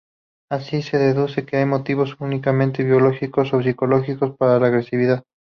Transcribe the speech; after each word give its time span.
Así 0.49 0.81
se 0.81 0.97
aduce 0.97 1.45
que 1.45 1.57
hay 1.57 1.65
motivos 1.67 2.15
últimamente 2.19 2.83
biológicos 2.83 3.53
o 3.53 3.61
psicológicos 3.61 4.35
para 4.35 4.57
la 4.59 4.65
agresividad. 4.65 5.23